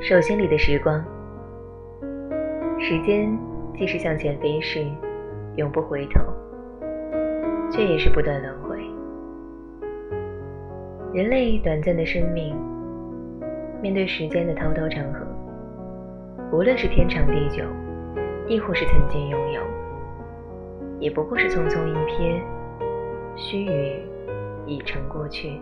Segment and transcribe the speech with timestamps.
[0.00, 1.02] 手心里的时光
[2.78, 3.38] 时间
[3.74, 4.84] 既是向前飞逝
[5.56, 6.20] 永不回头
[7.70, 8.78] 却也是不断轮回。
[11.12, 12.54] 人类短暂的生命
[13.80, 15.26] 面对时间的滔滔长河
[16.52, 17.64] 无论是天长地久
[18.46, 19.62] 亦或是曾经拥有
[21.00, 22.40] 也不过是匆匆一瞥
[23.36, 24.00] 须臾
[24.66, 25.60] 已成过去。